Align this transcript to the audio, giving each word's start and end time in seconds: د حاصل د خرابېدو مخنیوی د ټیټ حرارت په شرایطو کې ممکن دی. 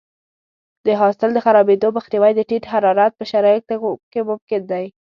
د 0.85 0.87
حاصل 1.01 1.29
د 1.33 1.37
خرابېدو 1.45 1.87
مخنیوی 1.97 2.31
د 2.35 2.41
ټیټ 2.49 2.63
حرارت 2.73 3.11
په 3.15 3.23
شرایطو 3.31 3.77
کې 4.11 4.19
ممکن 4.29 4.61
دی. 4.71 4.85